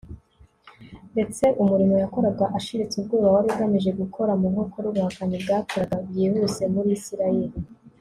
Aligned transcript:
ndetse 1.13 1.43
umurimo 1.61 1.95
yakoraga 2.03 2.45
ashiritse 2.57 2.95
ubwoba 2.97 3.27
wari 3.33 3.47
ugamije 3.53 3.89
gukoma 3.99 4.33
mu 4.41 4.47
nkokora 4.51 4.85
ubuhakanyi 4.87 5.35
bwakwiraga 5.43 5.95
byihuse 6.07 6.63
muri 6.73 6.89
Isirayeli 6.99 7.57